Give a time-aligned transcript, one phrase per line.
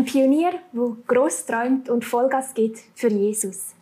[0.00, 3.74] Ein Pionier, der gross träumt und Vollgas gibt für Jesus.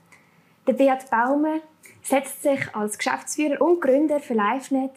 [0.66, 1.61] Der Beat Baume
[2.02, 4.91] setzt sich als Geschäftsführer und Gründer für LiveNet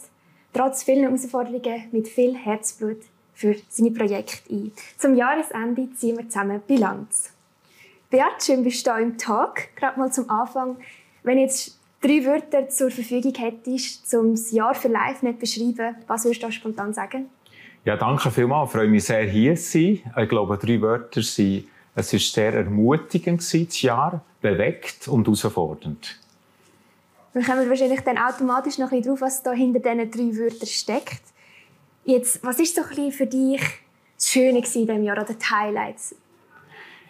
[0.52, 2.98] trotz vielen Herausforderungen mit viel Herzblut
[3.36, 4.72] für seine Projekte ein.
[4.98, 7.32] Zum Jahresende ziehen wir zusammen Bilanz.
[8.10, 9.76] Beat, schön bist du im Tag.
[9.76, 10.78] Gerade mal zum Anfang.
[11.22, 16.26] Wenn jetzt drei Wörter zur Verfügung hättest, um das Jahr für LiveNet zu beschreiben, was
[16.26, 17.30] würdest du spontan sagen?
[17.84, 18.70] Ja, danke vielmals.
[18.70, 20.14] Ich freue mich sehr, hier zu sein.
[20.18, 26.20] Ich glaube, drei Wörter sind, es war sehr ermutigend, das Jahr, bewegt und herausfordernd.
[27.34, 31.24] Wir kommen wahrscheinlich dann automatisch noch ein drauf, was da hinter diesen drei Wörtern steckt.
[32.04, 33.62] Jetzt, was ist so ein für dich
[34.16, 36.16] das Schöne in diesem Jahr oder die Highlights?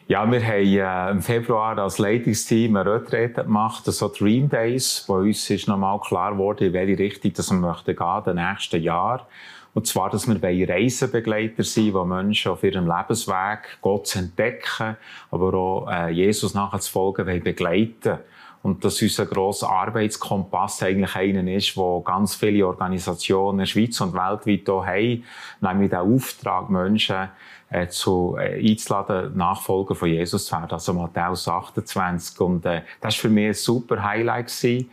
[0.08, 5.16] Ja, wir haben äh, im Februar als Leitungsteam eine Retrete gemacht, so Dream Days, wo
[5.16, 9.28] uns ist nochmal klar wurde, in welche Richtung dass wir möchten gehen, den nächsten Jahr.
[9.74, 14.98] Und zwar, dass wir Reisenbegleiter sind, die Menschen auf ihrem Lebensweg Gott zu entdecken,
[15.32, 18.20] aber auch äh, Jesus nachzufolgen, wollen begleiten
[18.64, 24.00] und dass unser grosser Arbeitskompass eigentlich einer ist, wo ganz viele Organisationen in der Schweiz
[24.02, 25.24] und weltweit auch haben,
[25.62, 27.30] nämlich den Auftrag, Menschen
[27.70, 32.40] äh, zu, äh, einzuladen, Nachfolger von Jesus zu werden, also Matthäus 28.
[32.42, 34.48] Und äh, das war für mich ein super Highlight.
[34.48, 34.90] Gewesen.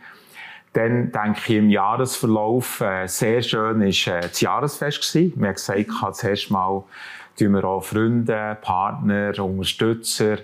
[0.73, 5.33] Dann denke ich im Jahresverlauf äh, sehr schön ist äh, das Jahresfest gewesen.
[5.35, 6.83] Wir haben gesagt, das erste Mal
[7.37, 10.37] tun wir auch Freunde, Partner, Unterstützer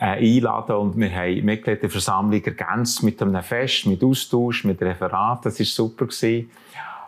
[0.00, 5.44] äh, einladen und wir haben Mitgliederversammlung ergänzt mit einem Fest, mit Austausch, mit Referat.
[5.44, 6.50] Das war super gewesen.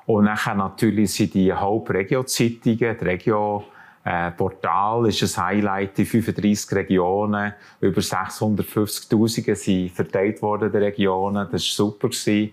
[0.06, 3.64] Und nachher natürlich sind die Hauptregio-Zeitungen, die Regio
[4.10, 7.54] äh, Portal ist ein Highlight in 35 Regionen.
[7.80, 11.46] Über 650.000 sind verteilt worden in Regionen.
[11.50, 12.08] Das war super.
[12.08, 12.52] Gewesen.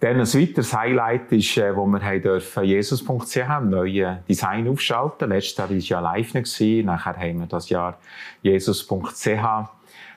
[0.00, 5.28] Dann ein weiteres Highlight ist, äh, wo wir haben dürfen Jesus.ch ein neues Design aufschalten.
[5.28, 6.84] Letztes Jahr war ja live nicht.
[6.84, 7.98] Nachher haben wir das Jahr
[8.42, 9.28] Jesus.ch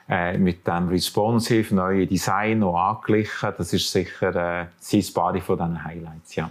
[0.08, 3.52] äh, mit dem responsive neuen Design noch angeglichen.
[3.56, 6.50] Das ist sicher äh, ein paar von diesen Highlights, ja.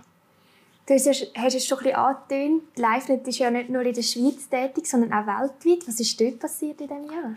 [0.87, 2.63] Du hast, es schon ein bisschen angetönt.
[2.75, 5.87] LiveNet ist ja nicht nur in der Schweiz tätig, sondern auch weltweit.
[5.87, 7.31] Was ist dort passiert in diesem Jahr?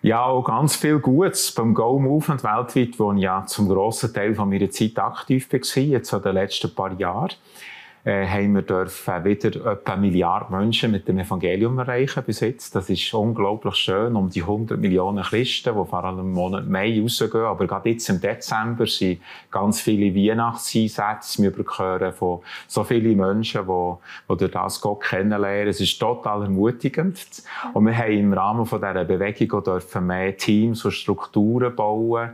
[0.00, 4.34] Ja, auch ganz viel Gutes beim Go Movement weltweit, wo ich ja zum grossen Teil
[4.34, 7.32] von meiner Zeit aktiv war, jetzt in den letzten paar Jahren
[8.04, 12.74] äh, haben wir dürfen wieder etwa eine Milliarde Menschen mit dem Evangelium erreichen bis jetzt.
[12.74, 14.14] Das ist unglaublich schön.
[14.14, 17.44] Um die 100 Millionen Christen, die vor allem im Monat Mai rausgehen.
[17.44, 19.20] Aber gerade jetzt im Dezember sind
[19.50, 21.42] ganz viele Weihnachtseinsätze.
[21.42, 25.68] Wir bekommen von so vielen Menschen, die, die das Gott kennenlernen.
[25.68, 27.18] Es ist total ermutigend.
[27.72, 32.32] Und wir haben im Rahmen dieser Bewegung auch dürfen mehr Teams und Strukturen bauen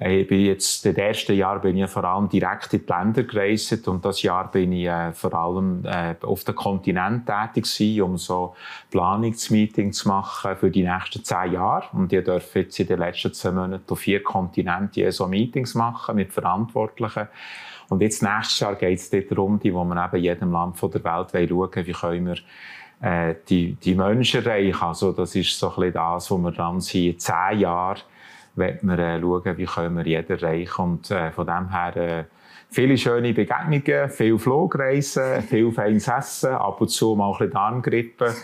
[0.00, 3.86] ich bin jetzt, das erste Jahr bin ich vor allem direkt in die Länder gereist
[3.86, 8.18] und das Jahr bin ich äh, vor allem äh, auf dem Kontinent tätig gewesen, um
[8.18, 8.56] so
[8.90, 11.84] Planungsmeetings zu machen für die nächsten zehn Jahre.
[11.92, 16.16] Und ich durfte jetzt in den letzten zehn Monaten auf vier Kontinenten so Meetings machen
[16.16, 17.28] mit Verantwortlichen.
[17.88, 21.48] Und jetzt nächstes Jahr geht es darum, wo wir eben jedem Land von der Welt
[21.48, 22.36] schauen, wie können wir
[23.00, 24.82] äh, die, die Menschen erreichen.
[24.82, 28.00] Also das ist so ein bisschen das, wo wir dann seit zehn Jahren
[28.56, 30.82] wollen wir äh, schauen, wie können wir jeden erreichen.
[30.82, 32.24] Und äh, von dem her äh,
[32.70, 38.34] viele schöne Begegnungen, viel Flugreisen, viel feines Essen, ab und zu mal ein bisschen Darmgrippe.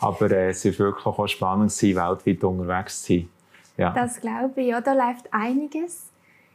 [0.00, 3.28] Aber äh, es ist wirklich auch spannend, weltweit unterwegs zu sein.
[3.76, 3.92] Ja.
[3.92, 4.68] Das glaube ich.
[4.68, 6.10] Ja, da läuft einiges.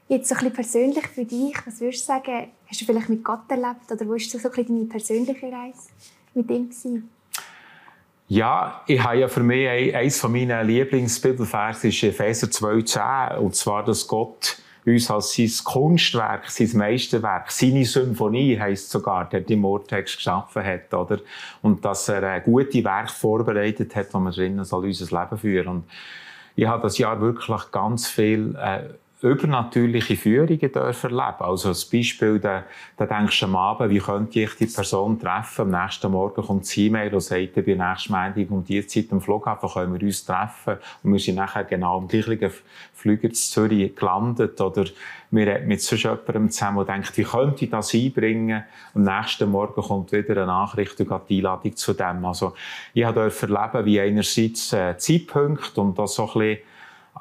[0.08, 3.24] Jetzt so ein bisschen persönlich für dich, was würdest du sagen, hast du vielleicht mit
[3.24, 5.90] Gott erlebt oder wo ist so ein bisschen deine persönliche Reise
[6.36, 7.10] mit ihm gewesen?
[8.28, 13.38] Ja, ich habe ja für mich eines von meinen Lieblingsbibelverse ist Epheser 2,10.
[13.38, 19.42] Und zwar, dass Gott uns als sein Kunstwerk, sein Meisterwerk, seine Symphonie heisst sogar, der
[19.42, 21.20] die Mordtext geschaffen hat, oder?
[21.62, 25.68] Und dass er ein gute Werk vorbereitet hat, wo man drinnen soll unser Leben führen.
[25.68, 25.84] Und
[26.56, 28.90] ich habe das Jahr wirklich ganz viel, äh,
[29.26, 31.40] übernatürliche Führungen dürfen erleben.
[31.40, 32.64] Also als Beispiel, da,
[32.96, 35.74] da denkst du am Abend, wie könnte ich die Person treffen?
[35.74, 39.22] Am nächsten Morgen kommt das E-Mail und sagt, bei nächsten Montag um die Zeit am
[39.22, 40.78] Flughafen können wir uns treffen.
[41.04, 42.52] Und wir sind nachher genau am gleichen
[42.94, 44.62] Flüger zu Zürich gelandet.
[44.62, 44.86] Oder
[45.32, 48.64] wir reden mit so jemandem zusammen und denkt, wie könnte ich das einbringen?
[48.94, 52.24] Am nächsten Morgen kommt wieder eine Nachricht und die Einladung zu dem.
[52.26, 52.54] Also
[52.94, 56.58] ich durfte erleben, wie einerseits äh, Zeitpunkt und das so ein bisschen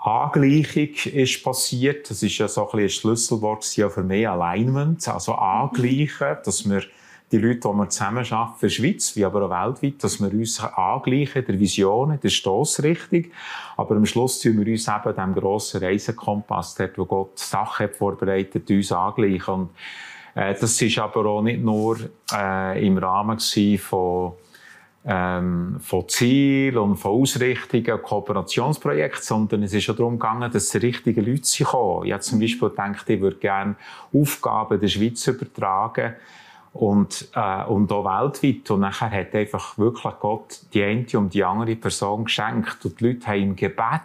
[0.04, 2.10] Angleichung ist passiert.
[2.10, 5.08] Das ist ja so ein, ein Schlüsselwort für mich, Alignment.
[5.08, 6.82] Also angleichen, dass wir
[7.32, 10.30] die Leute, die wir zusammen arbeiten, in der Schweiz, wie aber auch weltweit, dass wir
[10.30, 13.24] uns angleichen, der Vision, in der Stossrichtung.
[13.78, 18.68] Aber am Schluss tun wir uns eben dem grossen Reisekompass, dort, wo Gott Sachen vorbereitet,
[18.70, 19.54] uns angleichen.
[19.54, 19.70] Und,
[20.34, 21.98] äh, das ist aber auch nicht nur
[22.30, 23.38] äh, im Rahmen
[23.78, 24.32] von
[25.06, 30.78] ähm, von Zielen und von Ausrichtungen, Kooperationsprojekten, sondern es ist auch darum gegangen, dass die
[30.78, 32.06] richtigen Leute kommen.
[32.06, 33.76] Ich habe zum Beispiel gedacht, ich würde gerne
[34.14, 36.14] Aufgaben der Schweiz übertragen
[36.72, 38.70] und, äh, und auch weltweit.
[38.70, 42.84] Und nachher hat einfach wirklich Gott die eine und die andere Person geschenkt.
[42.84, 44.00] Und die Leute haben im Gebet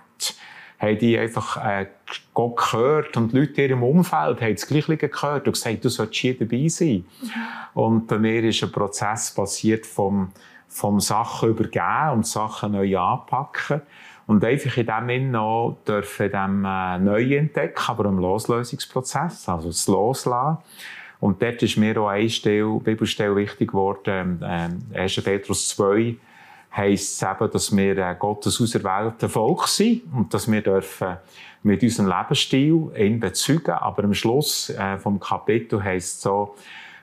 [0.79, 1.87] haben die einfach äh,
[2.33, 5.89] Gott gehört und die Leute in ihrem Umfeld haben das Gleiche gehört und gesagt, du
[5.89, 7.05] sollst hier dabei sein.
[7.21, 7.31] Mhm.
[7.73, 10.31] Und bei mir ist ein Prozess passiert vom,
[10.69, 13.81] vom Sachen übergeben und Sachen neu anpacken.
[14.27, 19.69] Und einfach in dem Sinne noch dürfen dem äh, neu entdecken, aber im Loslösungsprozess, also
[19.69, 20.59] das Loslassen.
[21.19, 25.23] Und dort ist mir auch eine Stelle, Bibelstelle wichtig geworden, äh, 1.
[25.23, 26.15] Petrus 2,
[26.75, 31.17] heisst es eben, dass wir äh, Gottes auserwählte Volk sind und dass wir dürfen
[31.63, 33.71] mit unserem Lebensstil ihn bezeugen.
[33.71, 36.55] Aber am Schluss äh, vom Kapitel heisst es so,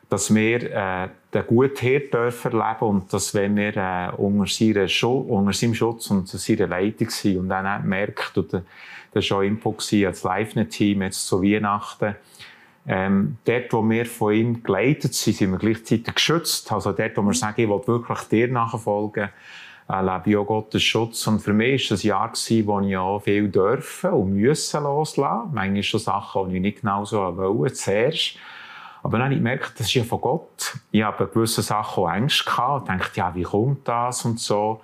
[0.08, 5.74] dass wir äh, den guten Hirt dürfen erleben und dass wenn wir äh, unter, seinem
[5.74, 8.60] Schutz und seiner Leitung sind und dann auch merkt, und äh,
[9.12, 12.14] das war auch Input als Live-Team jetzt zu Weihnachten,
[12.88, 16.70] ähm, dort, wo wir von ihm geleitet sind, sind wir gleichzeitig geschützt.
[16.70, 19.30] Also dort, wo wir sagen, ich will wirklich dir nachfolgen,
[19.90, 21.26] äh, lebe ich auch Gottes Schutz.
[21.26, 24.84] Und für mich war das ein Jahr, gewesen, wo ich auch viel dürfen und müssen
[24.84, 25.50] loslassen.
[25.52, 28.36] Manchmal schon Sachen, die ich nicht genau so wollte, zuerst.
[29.06, 30.78] Aber dann habe ich gemerkt, das ist ja von Gott.
[30.90, 34.80] Ich habe gewisse Sachen auch Ängste gehabt, dachte, ja, wie kommt das und so.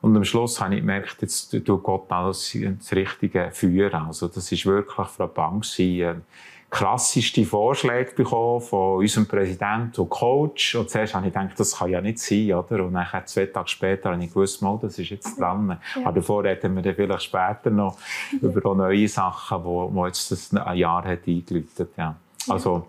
[0.00, 4.06] Und am Schluss habe ich gemerkt, jetzt tut Gott alles das Richtige führen.
[4.06, 6.22] Also, das ist wirklich Frau Bank sein
[6.70, 10.74] krasseste Vorschläge bekommen von unserem Präsidenten und Coach.
[10.74, 12.82] Und zuerst habe ich gedacht, das kann ja nicht sein, oder?
[12.82, 15.68] Und dann, zwei Tage später, habe ich gewusst, mal, das ist jetzt dran.
[15.68, 16.06] Ja.
[16.06, 17.98] Aber davor reden wir dann vielleicht später noch
[18.40, 22.16] über neue Sachen, wo, wo jetzt das ein Jahr hat eingeläutet, ja.
[22.48, 22.86] Also,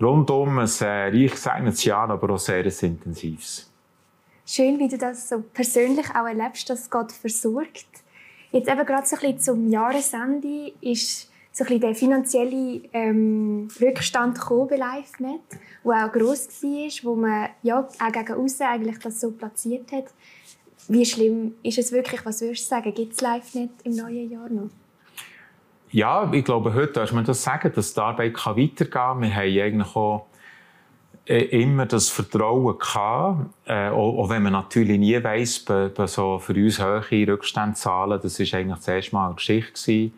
[0.00, 3.70] rundum ein äh, reich gesegnetes Jahr, aber auch sehr intensives.
[4.46, 7.86] Schön, wie du das so persönlich auch erlebst, dass Gott versorgt.
[8.50, 14.38] Jetzt eben gerade so ein bisschen zum Jahresende ist so ein der finanzielle ähm, Rückstand
[14.48, 15.40] bei LiveNet,
[15.84, 20.06] der auch gross war, wo man ja, auch gegen außen eigentlich das so platziert hat.
[20.88, 22.24] Wie schlimm ist es wirklich?
[22.24, 22.94] Was würdest du sagen?
[22.94, 24.70] Gibt es LiveNet im neuen Jahr noch?
[25.92, 29.22] Ja, ich glaube, heute darf man das sagen, dass die Arbeit weitergehen kann.
[29.22, 30.26] Wir haben eigentlich auch
[31.26, 36.06] äh, immer das Vertrauen gehabt, äh, auch, auch, wenn man natürlich nie weiss, bei, bei
[36.06, 40.14] so für uns hohe Rückstandszahlen, das war eigentlich zuerst mal eine Geschichte gewesen,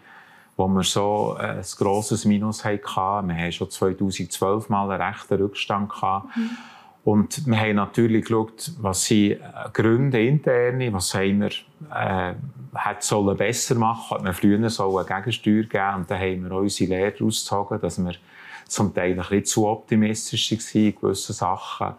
[0.57, 3.29] wo wir so äh, ein grosses Minus hatten.
[3.29, 5.91] Wir hatten schon 2012 mal einen rechten Rückstand.
[5.91, 6.37] Gehabt.
[6.37, 6.51] Mhm.
[7.05, 9.39] Und wir haben natürlich geschaut, was sind äh,
[9.73, 11.51] Gründe interne, was haben wir
[11.93, 12.35] äh,
[12.75, 16.53] hätte sollen besser machen, hat man früher so eine Gegensteuer gegeben und dann haben wir
[16.53, 18.15] unsere Lehre rausgezogen, dass wir
[18.69, 21.95] zum Teil ein bisschen zu optimistisch waren in gewissen Sachen.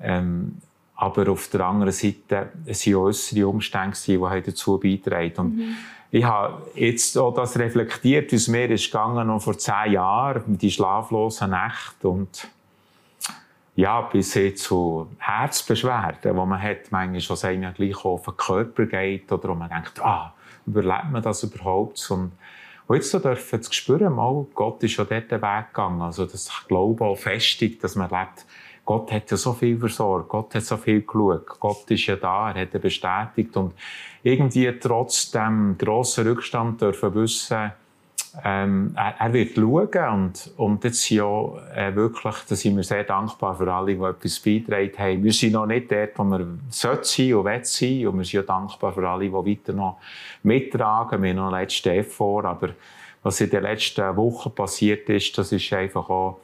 [0.00, 0.56] Ähm,
[0.96, 5.32] aber auf der anderen Seite waren auch äußere Umstände, die dazu beitragen.
[5.36, 5.76] Und mhm
[6.10, 10.58] ich habe jetzt auch das reflektiert, wie es mir ist gegangen noch vor zehn Jahren,
[10.58, 12.48] die schlaflosen Nächte und
[13.76, 18.36] ja, bis hin zu Herzbeschwerden, wo man hat, manchmal schon einem ja gleich auf den
[18.36, 20.34] Körper geht oder wo man denkt, ah,
[20.66, 22.10] überlebt man das überhaupt?
[22.10, 22.32] Und,
[22.92, 26.02] jetzt so dürfen zu spüren, mal, Gott ist schon dort Weg gegangen.
[26.02, 28.44] Also das Glaube auch festigt, dass man lebt,
[28.84, 32.50] Gott hat ja so viel versorgt, Gott hat so viel geschaut, Gott ist ja da,
[32.50, 33.72] er hat er bestätigt und
[34.24, 37.70] irgendwie trotz dem grossen Rückstand dürfen wissen,
[38.44, 41.24] ähm, er, er, wird schauen und, und jetzt ja
[41.74, 45.24] äh, wirklich, da sind wir sehr dankbar für alle, die etwas beitragen haben.
[45.24, 48.32] Wir sind noch nicht dort, wo wir sollten sein und wollen sein und wir sind
[48.32, 49.98] ja dankbar für alle, die weiter noch
[50.42, 51.22] mittragen.
[51.22, 52.70] Wir haben noch letzte Effort, aber
[53.22, 56.40] was in den letzten Wochen passiert ist, das ist einfach auch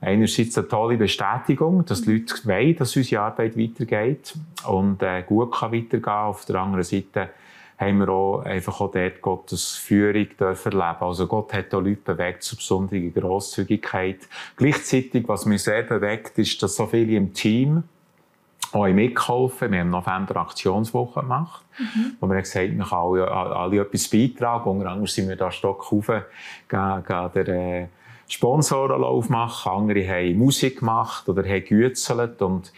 [0.00, 4.34] einerseits eine tolle Bestätigung, dass die Leute wollen, dass unsere Arbeit weitergeht
[4.66, 6.12] und äh, gut kann weitergehen.
[6.12, 7.28] Auf der anderen Seite
[7.80, 11.00] haben wir auch einfach auch dort Gottes Führung dürfen erleben.
[11.00, 14.28] Also Gott hat auch Leute bewegt zur besonderen Grosszügigkeit.
[14.56, 17.84] Gleichzeitig, was mich sehr bewegt, ist, dass so viele im Team
[18.72, 19.72] auch mitgeholfen.
[19.72, 22.16] Wir haben im November Aktionswoche gemacht, mhm.
[22.20, 24.68] wo wir haben gesagt wir können alle, alle etwas beitragen.
[24.68, 27.86] Unter anderem sind wir da Stock rauf, gehen, gehen der, äh,
[28.28, 32.72] Sponsorenlauf machen, andere haben Musik gemacht oder haben gützelt und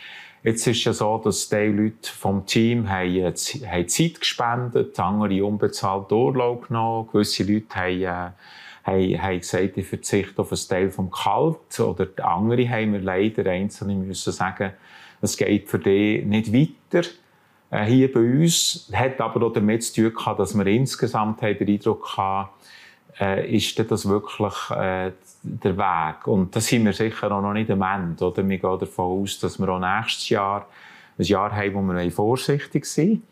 [0.45, 5.45] Jetzt ist es ja so, dass die Leute vom Team haben, haben Zeit gespendet, andere
[5.45, 8.31] unbezahlt Urlaub genommen, gewisse Leute haben, äh,
[8.83, 13.49] haben, haben gesagt, ich verzichte auf einen Teil vom Kalt oder andere haben wir leider
[13.49, 14.73] einzelne müssen sagen,
[15.21, 17.09] es geht für die nicht weiter
[17.71, 18.91] äh, hier bei uns.
[18.93, 22.51] Hat aber auch damit zu tun gehabt, dass wir insgesamt den Eindruck hatten,
[23.21, 26.27] äh, ist das wirklich äh, der Weg.
[26.27, 28.25] Und da sind wir sicher auch noch nicht am Ende.
[28.25, 28.49] Oder?
[28.49, 30.67] Wir gehen davon aus, dass wir auch nächstes Jahr
[31.19, 33.23] ein Jahr haben, wo wir vorsichtig sind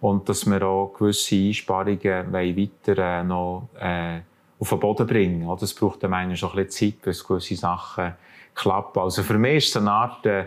[0.00, 4.20] und dass wir auch gewisse Einsparungen weiter äh, noch äh,
[4.58, 5.46] auf den Boden bringen.
[5.46, 5.62] Oder?
[5.62, 8.14] Es braucht dann manchmal schon ein bisschen Zeit, bis gewisse Sachen
[8.54, 9.00] klappen.
[9.00, 10.46] Also für mich ist es eine Art äh,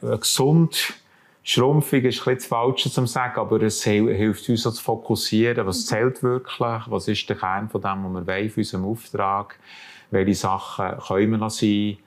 [0.00, 0.94] gesund
[1.44, 5.66] Schrumpfung ist ein bisschen das Falsche zu sagen, aber es hilft uns auch zu fokussieren,
[5.66, 9.58] was zählt wirklich, was ist der Kern von dem, was wir wollen, für unseren Auftrag,
[10.10, 11.98] welche Sachen können wir sein.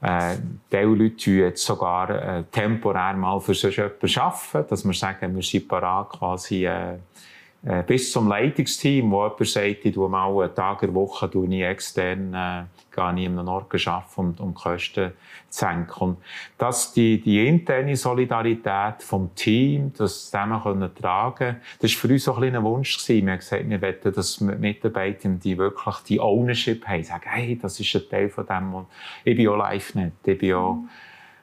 [0.00, 0.36] Äh,
[0.72, 5.36] diese Leute tun jetzt sogar äh, temporär mal für so etwas arbeiten, dass wir sagen,
[5.36, 6.98] wir sind parat quasi äh,
[7.64, 11.46] äh, bis zum Leitungsteam, wo jemand sagt, ich tue mal einen Tag in Woche tue
[11.46, 15.12] ich extern, äh, gehe ich in einem Ort arbeiten, um, um Kosten
[15.48, 16.02] zu senken.
[16.02, 16.16] Und
[16.58, 22.28] das, die, die interne Solidarität vom Team, das zusammen können tragen, das war für uns
[22.28, 23.26] auch ein, ein Wunsch gewesen.
[23.26, 27.78] Wir haben gesagt, wir wollen, dass Mitarbeiter, die wirklich die Ownership haben, sagen, hey, das
[27.78, 28.86] ist ein Teil von dem,
[29.22, 30.78] ich bin auch LiveNet, ich bin auch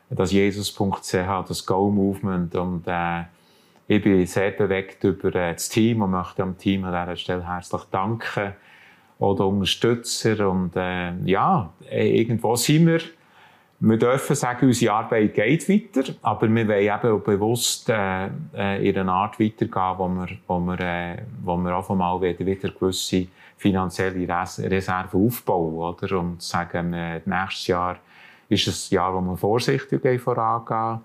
[0.10, 1.14] das Jesus.ch,
[1.48, 3.24] das Go-Movement und, äh,
[3.90, 7.48] ich bin sehr bewegt über äh, das Team und möchte dem Team an dieser Stelle
[7.48, 8.54] herzlich danken.
[9.18, 10.48] Oder Unterstützer.
[10.48, 13.02] Und äh, ja, irgendwo sind wir.
[13.80, 18.90] Wir dürfen sagen, unsere Arbeit geht weiter, aber wir wollen eben auch bewusst äh, äh
[18.90, 22.70] in einer Art weitergehen, wo wir, wo wir, äh, wo wir auf einmal wieder, wieder
[22.70, 23.28] gewisse
[23.58, 24.28] finanzielle
[24.70, 25.74] Reserven aufbauen.
[25.74, 26.20] Oder?
[26.20, 27.98] Und sagen, äh, nächstes Jahr
[28.50, 31.00] ist ein Jahr, wo wir vorsichtig vorangehen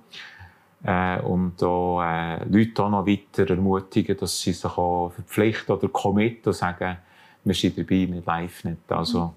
[0.85, 5.89] äh, und auch äh, Leute auch noch weiter ermutigen, dass sie sich auch verpflichten oder
[5.89, 6.99] committen und sagen,
[7.43, 8.79] wir sind dabei mit LiveNet.
[8.89, 9.35] Also,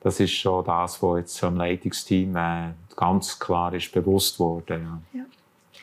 [0.00, 5.00] das ist schon das, was jetzt vom Leitungsteam äh, ganz klar ist bewusst worden.
[5.12, 5.20] Ja.
[5.20, 5.24] ja.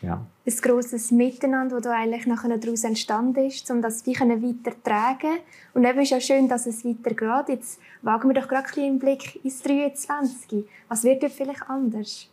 [0.01, 0.25] Ja.
[0.45, 5.37] Ein grosses Miteinander, das eigentlich nachher daraus entstanden ist, um das wie weiterzutragen.
[5.73, 7.49] Und eben ist ja schön, dass es weitergeht.
[7.49, 10.65] Jetzt wagen wir doch gerade ein einen Blick ins 23.
[10.87, 12.30] Was wird denn vielleicht anders?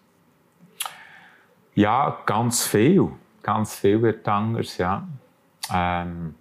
[1.79, 3.09] Ja, ganz viel.
[3.41, 5.07] Ganz viel wird anders, ja.
[5.73, 6.35] Ähm,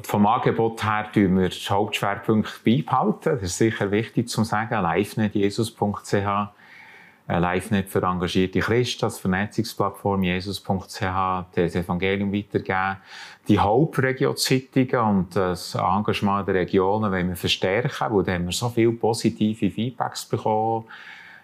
[0.00, 3.32] vom Angebot her tun wir den Hauptschwerpunkt beibehalten.
[3.32, 4.80] Das ist sicher wichtig zu sagen.
[4.80, 11.02] LiveNetJesus.ch äh, LiveNet für engagierte Christen, als Vernetzungsplattform Jesus.ch,
[11.52, 12.98] das Evangelium weitergeben.
[13.48, 18.68] Die Hauptregionzeitungen und das Engagement der Regionen wollen wir verstärken, weil da haben wir so
[18.68, 20.84] viele positive Feedbacks bekommen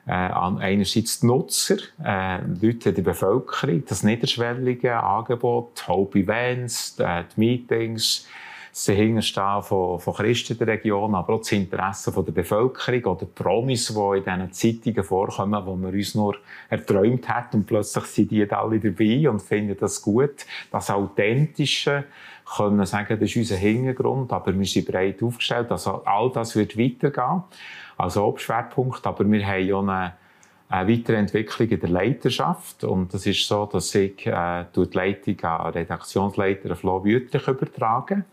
[0.06, 7.40] äh, einerseits die Nutzer, äh, Leute der Bevölkerung, das niederschwellige Angebot, Hope Events, äh, die
[7.40, 8.26] Meetings,
[8.70, 13.24] das Dahinterstehen von, von Christen der Region, aber auch das Interesse von der Bevölkerung oder
[13.24, 16.36] die Promis, die in diesen Zeitungen vorkommen, wo wir uns nur
[16.68, 20.44] erträumt haben und plötzlich sind die alle dabei und finden das gut.
[20.70, 22.04] Das Authentische,
[22.54, 25.70] können sagen, das ist unser Hintergrund, aber wir sind breit aufgestellt.
[25.72, 27.42] Also all das wird weitergehen
[27.96, 30.12] als Hauptschwerpunkt, aber wir haben ja eine,
[30.68, 35.72] eine Weiterentwicklung in der Leiterschaft und das ist so, dass ich äh, die Leitung an
[35.72, 38.24] Redaktionsleiter Flo Wüttrich übertrage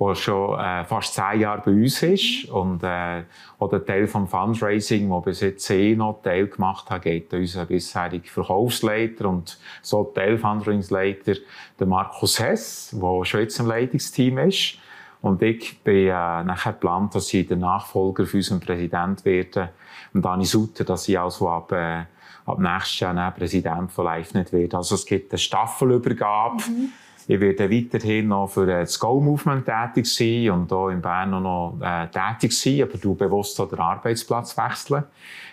[0.00, 3.22] der schon äh, fast zehn Jahre bei uns ist und äh,
[3.58, 8.24] oder Teil vom Fundraising, wo bis jetzt eh noch Teil gemacht hat, geht unser bisheriger
[8.24, 11.34] Verkaufsleiter und so Teil Fundraisingleiter
[11.78, 14.78] der Markus Hess, der schon jetzt im Leitungsteam ist.
[15.22, 16.10] Und ich bin äh,
[16.44, 19.70] nachher geplant, dass ich der Nachfolger für unseren Präsident werde.
[20.14, 22.04] Und Dani Sutter, dass ich also ab, äh,
[22.46, 24.78] ab nächstes Jahr Präsident von LiveNet werde.
[24.78, 26.62] Also es gibt eine Staffelübergabe.
[26.68, 26.88] Mhm.
[27.28, 31.76] Ich werde weiterhin noch für äh, das Go-Movement tätig sein und hier in Bern noch
[31.80, 35.04] äh, tätig sein, aber du bewusst den Arbeitsplatz wechseln.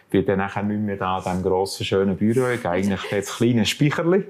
[0.05, 2.47] Ich bin dann nachher nicht mehr da in diesem grossen, schönen Büro.
[2.47, 4.23] Ich eigentlich das kleine Speicherli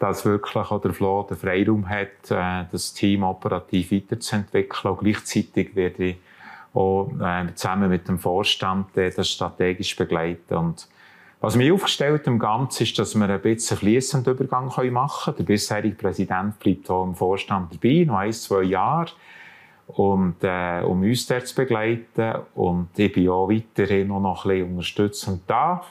[0.00, 4.94] dass wirklich auch der Flo den Freiraum hat, äh, das Team operativ weiterzuentwickeln.
[4.94, 6.16] Und gleichzeitig werde ich
[6.72, 10.54] auch äh, zusammen mit dem Vorstand das strategisch begleiten.
[10.54, 10.88] Und
[11.40, 15.36] was mir aufgestellt im Ganzen ist, dass wir ein bisschen fließenden Übergang machen können.
[15.36, 19.10] Der bisherige Präsident bleibt auch im Vorstand dabei, noch ein, zwei Jahre.
[19.86, 22.36] Und, äh, um uns dort zu begleiten.
[22.54, 25.82] Und ich bin auch weiterhin noch ein bisschen unterstützend da.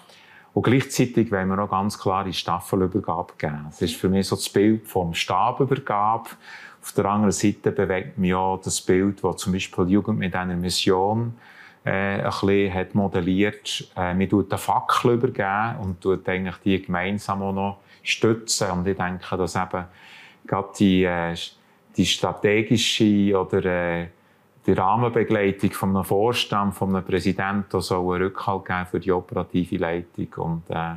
[0.60, 3.68] Und gleichzeitig wollen wir auch ganz klare Staffelübergabe geben.
[3.70, 6.32] Das ist für mich so das Bild vom Stabübergabe.
[6.82, 10.36] Auf der anderen Seite bewegt mich auch das Bild, das zum Beispiel die Jugend mit
[10.36, 11.34] einer Mission
[11.86, 13.90] äh, ein bisschen hat modelliert.
[13.96, 18.70] Äh, man tut eine Fackel übergeben und tut eigentlich die gemeinsam auch noch stützen.
[18.72, 19.86] Und ich denke, dass eben
[20.46, 21.36] gerade die, äh,
[21.96, 24.08] die strategische oder äh,
[24.70, 29.78] die Rahmenbegleitung von einem Vorstand, von einem Präsidenten soll einen Rückhalt geben für die operative
[29.78, 30.28] Leitung.
[30.38, 30.96] Und äh,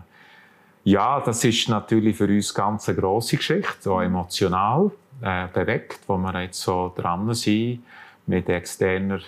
[0.84, 4.90] ja, das ist natürlich für uns ganz eine grosse Geschichte, so emotional
[5.22, 7.82] äh, bewegt, wo wir jetzt so dran sind
[8.26, 9.20] mit externer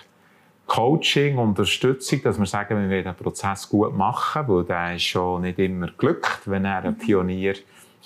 [0.67, 5.41] Coaching, Unterstützung, dass wir sagen, wir wollen den Prozess gut machen, weil der ist schon
[5.41, 7.55] nicht immer glückt, wenn er ein Pionier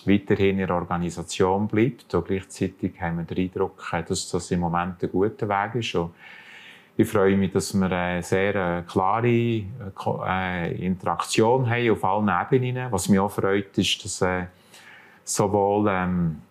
[0.06, 2.13] weiterhin in der Organisation bleibt.
[2.13, 5.96] Und gleichzeitig haben wir den Eindruck, dass das im Moment ein guter Weg ist.
[5.96, 6.12] Und
[6.98, 12.91] ich freue mich, dass wir eine sehr äh, klare äh, Interaktion haben auf allen Ebenen.
[12.91, 14.48] Was mich auch freut, ist, dass äh,
[15.24, 16.41] sowohl ähm,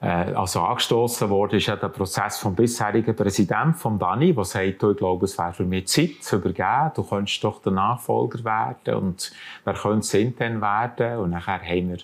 [0.00, 4.82] äh, also angestoßen wurde, ist ja der Prozess vom bisherigen Präsidenten, von Dani, der sagt,
[4.82, 8.94] ich glaube, es wäre für mich Zeit zu übergeben, du könntest doch der Nachfolger werden
[8.94, 9.30] und
[9.64, 11.98] wer könnte es intern werden und nachher haben wir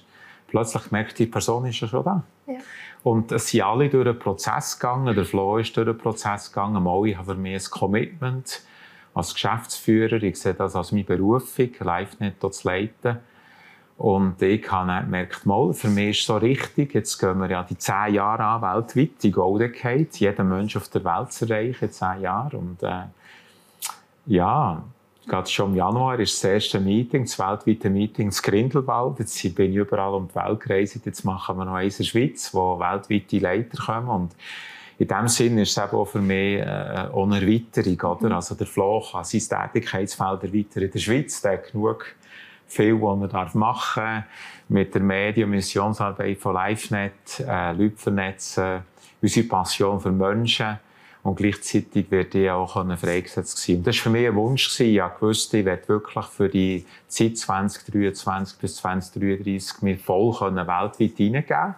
[0.47, 2.23] plötzlich gemerkt, die Person ist ja schon da.
[2.47, 2.59] Ja.
[3.03, 6.83] Und es sind alle durch den Prozess gegangen, der Flo ist durch den Prozess gegangen,
[6.83, 8.63] mal, ich habe für mich ein Commitment
[9.15, 13.19] als Geschäftsführer, ich sehe das als meine Berufung, LiveNet zu leiten
[13.99, 17.49] und ich habe dann gemerkt, mal, für mich ist es so richtig, jetzt gehen wir
[17.49, 21.49] ja die zehn Jahre an, weltweit, die Golden Gate, jeden Mensch auf der Welt zu
[21.49, 22.59] erreichen, zehn Jahre.
[22.59, 23.05] Und äh,
[24.27, 24.83] ja,
[25.27, 29.19] gerade schon im Januar ist das erste Meeting, das weltweite Meeting in Grindelwald.
[29.19, 31.01] Jetzt bin ich überall um die Welt gereist.
[31.05, 34.09] Jetzt machen wir noch eins in der Schweiz, wo weltweite Leiter kommen.
[34.09, 34.37] Und
[34.99, 38.19] in dem Sinne ist es eben auch für mich äh, eine Erweiterung.
[38.19, 38.37] Oder?
[38.37, 41.43] Also der Flo kann sein Tätigkeitsfeld erweitern in der Schweiz.
[41.43, 42.15] Der hat genug
[42.67, 44.25] viel, was er machen darf,
[44.69, 48.83] mit der Medien- Missionsarbeit von LiveNet, äh, Leute vernetzen,
[49.21, 50.79] unsere Passion für Menschen.
[51.27, 53.79] Und gleichzeitig werde ich auch freigesetzt sein.
[53.79, 54.79] Und das war für mich ein Wunsch.
[54.79, 61.75] Ich wusste, ich werde wirklich für die Zeit 2023 bis 2033 mir voll weltweit hineingeben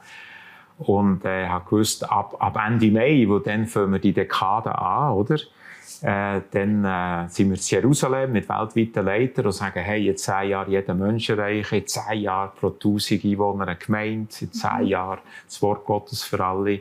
[0.80, 5.12] Und äh, habe gewusst, ab, ab Ende Mai, wo dann fangen wir die Dekade an,
[5.12, 5.36] oder?
[6.02, 10.50] Äh, dann äh, sind wir in Jerusalem mit weltweiten Leitern und sagen, hey, in zehn
[10.50, 14.86] Jahren jeden Mensch erreichen, in zehn Jahren pro tausend Einwohner eine Gemeinde, in zehn mhm.
[14.88, 16.80] Jahren das Wort Gottes für alle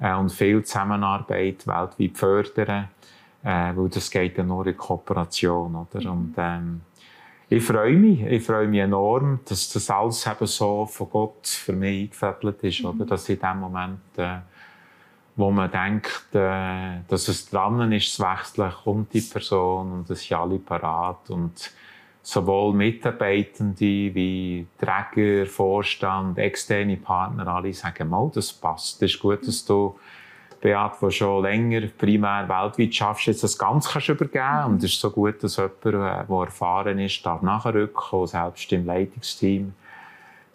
[0.00, 2.88] äh, und viel Zusammenarbeit weltweit fördern,
[3.42, 6.00] äh, weil das geht ja nur in Kooperation, oder?
[6.00, 6.10] Mhm.
[6.10, 6.80] Und, ähm,
[7.50, 11.74] ich freue mich, ich freue mich enorm, dass das alles eben so von Gott für
[11.74, 12.90] mich eingefädelt ist, mhm.
[12.90, 13.06] oder?
[13.06, 14.38] Dass in dem Moment äh,
[15.36, 20.22] wo man denkt, äh, dass es dran ist, zu wechseln, kommt die Person und es
[20.24, 21.28] sind alle parat.
[21.30, 21.72] Und
[22.24, 29.02] sowohl Mitarbeitende wie Träger, Vorstand, externe Partner, alle sagen, mal, das passt.
[29.02, 29.94] Es ist gut, dass du,
[30.62, 34.64] Beat, der schon länger primär weltweit schaffst, jetzt das Ganze kannst übergeben.
[34.64, 39.74] Und es ist so gut, dass jemand, der erfahren ist, darf nachrücken, selbst im Leitungsteam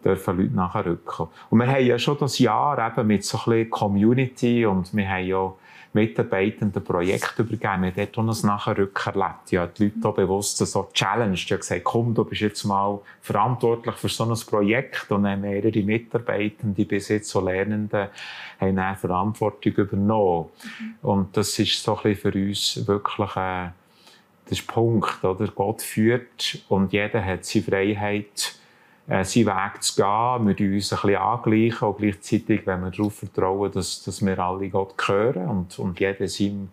[0.04, 1.28] dürfen Leute nachrücken.
[1.52, 5.08] Und wir haben ja schon das Jahr eben mit so ein bisschen Community und wir
[5.08, 5.54] haben ja
[5.94, 7.82] Mitarbeitenden Projekte übergeben.
[7.82, 9.52] Wir haben dort auch ein Nachrücken erlebt.
[9.52, 11.50] Ja, die Leute auch bewusst so challenged.
[11.50, 15.12] Haben gesagt, komm, du bist jetzt mal verantwortlich für so ein Projekt.
[15.12, 18.12] Und dann mehrere Mitarbeitende, bis jetzt so Lernende,
[18.60, 20.50] haben dann Verantwortung übernommen.
[21.02, 23.74] Und das ist so ein bisschen für uns wirklich ein,
[24.46, 25.48] das ist Punkt, oder?
[25.48, 28.59] Gott führt und jeder hat seine Freiheit, äh,
[29.10, 30.06] seinen Weg zu gehen.
[30.06, 34.38] Wir müssen uns ein bisschen angleichen und gleichzeitig, wenn wir darauf vertrauen, dass, dass wir
[34.38, 36.70] alle Gott gehören und, und jeder in seinem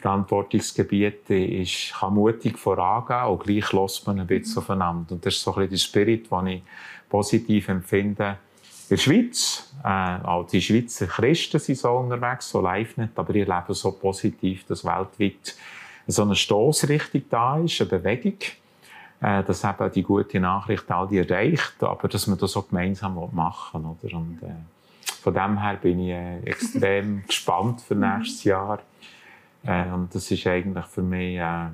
[0.00, 5.12] Verantwortungsgebiet ist, kann mutig vorangehen und gleich lässt man ein bisschen aufeinander.
[5.12, 6.62] Und das ist so ein bisschen der Spirit, den ich
[7.08, 8.38] positiv empfinde.
[8.88, 13.34] In der Schweiz, äh, auch die Schweizer Christen sind so unterwegs, so live nicht, aber
[13.34, 15.56] ich lebe so positiv, dass weltweit
[16.06, 18.38] so eine Stoßrichtung da ist, eine Bewegung
[19.26, 23.18] äh, dass eben die gute Nachricht all die erreicht, aber dass man das auch gemeinsam
[23.32, 24.18] machen will, oder?
[24.18, 24.52] Und, äh,
[25.20, 28.02] von dem her bin ich äh, extrem gespannt für mhm.
[28.02, 28.78] nächstes Jahr.
[29.64, 31.66] Äh, und das ist eigentlich für mich, äh,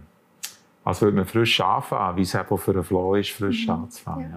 [0.82, 3.74] als würde man frisch anfangen, wie es eben für einen Flow ist, frisch mhm.
[3.74, 4.30] anzufangen.
[4.30, 4.36] Ja.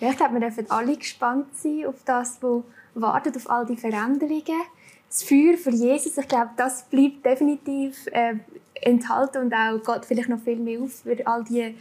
[0.00, 0.06] Ja.
[0.06, 0.10] ja.
[0.10, 4.62] ich glaube, wir dürfen alle gespannt sein auf das, was wartet, auf all die Veränderungen.
[5.08, 8.34] Das Feuer für Jesus, ich glaube, das bleibt definitiv äh,
[8.74, 11.76] enthalten und auch Gott vielleicht noch viel mehr auf für all die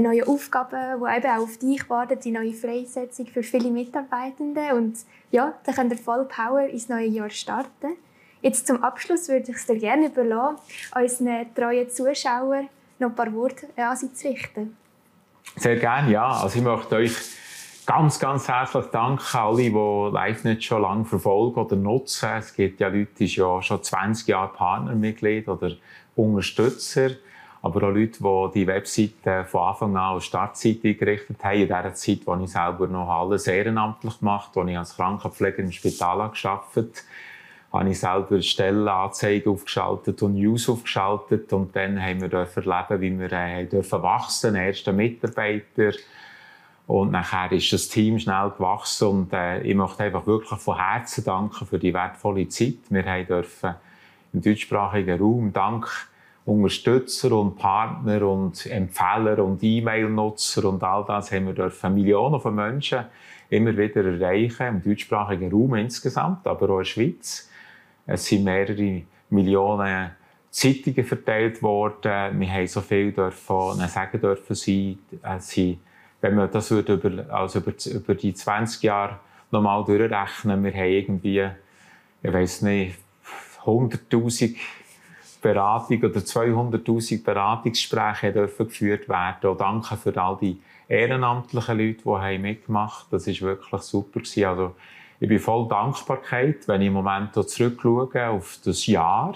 [0.00, 4.74] neue Aufgaben, die eben auch auf dich warten, die neue Freisetzung für viele Mitarbeitende.
[4.74, 4.98] Und
[5.30, 7.96] ja, dann könnt ihr voll Power ins neue Jahr starten.
[8.40, 10.56] Jetzt zum Abschluss würde ich es dir gerne überlassen,
[10.94, 14.76] unseren treuen Zuschauern noch ein paar Worte an sie zu richten.
[15.56, 16.28] Sehr gerne, ja.
[16.28, 17.14] Also ich möchte euch
[17.86, 22.30] ganz, ganz herzlich danken, alle, die live nicht schon lange verfolgen oder nutzen.
[22.38, 25.72] Es gibt ja Leute, die ja schon 20 Jahre Partnermitglied oder
[26.16, 27.10] Unterstützer
[27.62, 31.94] aber auch Leute, die die Webseite von Anfang an als Startseite eingerichtet haben, in der
[31.94, 36.30] Zeit, wo ich selber noch alles ehrenamtlich gemacht habe, als ich als Krankenpfleger im Spital
[36.30, 37.04] gearbeitet
[37.70, 41.52] habe, habe ich selber Stellenanzeigen aufgeschaltet und News aufgeschaltet.
[41.52, 45.92] Und dann haben wir dürfen erleben, wie wir äh, dürfen wachsen, erste Mitarbeiter.
[46.88, 49.08] Und nachher ist das Team schnell gewachsen.
[49.08, 52.74] Und äh, ich möchte einfach wirklich von Herzen danken für die wertvolle Zeit.
[52.90, 53.76] Wir haben dürfen
[54.32, 56.11] im deutschsprachigen Raum dank
[56.44, 62.54] Unterstützer und Partner und Empfehler und E-Mail-Nutzer und all das haben wir dürfen Millionen von
[62.54, 63.04] Menschen
[63.48, 67.50] immer wieder erreichen, im deutschsprachigen Raum insgesamt, aber auch in der Schweiz.
[68.06, 70.10] Es sind mehrere Millionen
[70.50, 72.40] Zeitungen verteilt worden.
[72.40, 74.98] Wir haben so viel dürfen, sagen dürfen sein.
[75.38, 75.78] Sie,
[76.20, 79.18] wenn man das würde über, also über, über die 20 Jahre
[79.50, 81.48] nochmal durchrechnen, wir haben irgendwie,
[82.22, 82.98] ich weiß nicht,
[83.64, 84.56] 100.000
[85.42, 89.50] Beratungen oder 200.000 Beratungsgespräche dürfen geführt werden.
[89.50, 93.10] Und danke für all die ehrenamtlichen Leute, die haben mitgemacht haben.
[93.10, 94.20] Das war wirklich super.
[94.20, 94.74] Also,
[95.20, 99.34] ich bin voll Dankbarkeit, wenn ich im Moment zurückschaue auf das Jahr,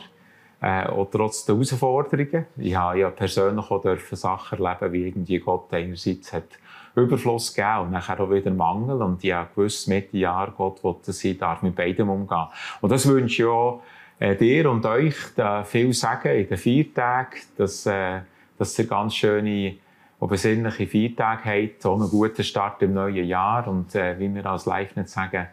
[0.61, 2.47] äh, auch trotz der Herausforderungen.
[2.57, 6.59] Ich habe ja persönlich auch dürfen Sachen erleben, wie irgendwie Gott einerseits hat
[6.97, 9.03] Überfluss gegeben und nachher auch wieder Mangel.
[9.03, 12.47] Und ich habe gewusst, mit dem Jahr, Gott will, dass darf mit beidem umgehen
[12.81, 13.83] Und das wünsche ich auch
[14.19, 18.21] äh, dir und euch da viel sagen in den vier Tagen, dass, äh,
[18.59, 19.77] dass ihr ganz schöne
[20.19, 23.69] und besinnliche Viertage habt, auch einen guten Start im neuen Jahr.
[23.69, 25.47] Und äh, wie wir als Live-Net sagen,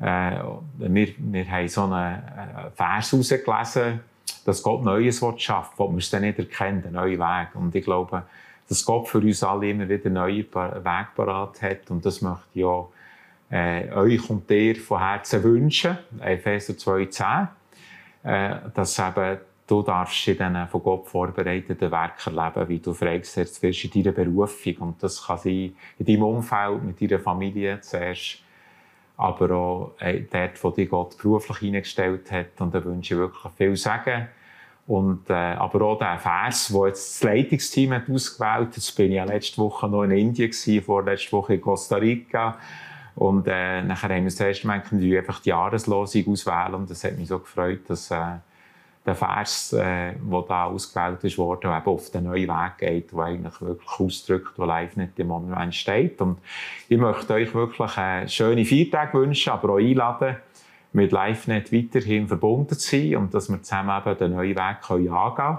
[0.00, 0.32] äh,
[0.78, 4.00] wir, wir haben so einen äh, Vers herausgelesen,
[4.46, 7.48] dass Gott Neues schaffen will, wir es dann nicht erkennen, einen neuen Weg.
[7.54, 8.22] Und ich glaube,
[8.68, 11.90] dass Gott für uns alle immer wieder neue Weg parat hat.
[11.90, 12.90] Und das möchte ich auch
[13.50, 15.98] äh, euch und dir von Herzen wünschen.
[16.20, 17.48] Epheser 2,10.
[18.22, 23.62] Äh, dass eben du darfst in diesen von Gott vorbereiteten Werken leben, wie du freigesetzt
[23.62, 24.76] wirst in deiner Berufung.
[24.78, 28.42] Und das kann sein in deinem Umfeld, mit deiner Familie zuerst,
[29.16, 32.60] aber auch äh, dort, wo dich Gott beruflich hineingestellt hat.
[32.60, 34.28] Und da wünsche ich wirklich viel Sagen.
[34.86, 39.12] Und, äh, aber auch der Vers, wo jetzt das Leitungsteam hat ausgewählt hat, jetzt bin
[39.12, 40.52] ich ja letzte Woche noch in Indien
[40.82, 42.58] vorletzte Woche in Costa Rica.
[43.20, 47.18] Und äh, nachher haben wir das erste Mal einfach die Jahreslosung auswählen und das hat
[47.18, 48.16] mich so gefreut, dass äh,
[49.04, 53.18] der Vers, äh, der da ausgewählt ist worden, eben auf den neuen Weg geht, der
[53.18, 56.18] eigentlich wirklich ausdrückt, wo live nicht im Moment steht.
[56.22, 56.38] Und
[56.88, 60.36] ich möchte euch wirklich eine schöne Viertage wünschen, aber auch einladen,
[60.94, 65.34] mit LiveNet weiterhin verbunden zu sein und dass wir zusammen eben den neuen Weg angehen
[65.36, 65.58] können.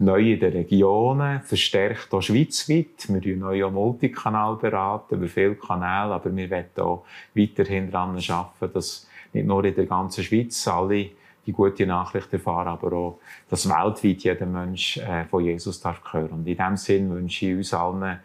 [0.00, 3.08] Neu in den Regionen, verstärkt auch schweizweit.
[3.08, 8.16] Wir beraten neu auch Multikanal, beraten, über viele Kanäle, aber wir wollen auch weiterhin daran
[8.16, 11.10] arbeiten, dass nicht nur in der ganzen Schweiz alle
[11.44, 16.30] die gute Nachricht erfahren, aber auch, dass weltweit jeder Mensch äh, von Jesus darf hören.
[16.30, 18.20] Und in diesem Sinn wünsche ich uns allen